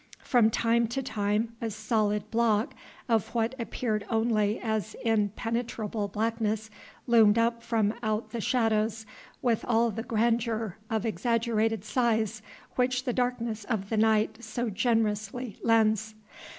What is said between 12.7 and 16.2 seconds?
which the darkness of the night so generously lends.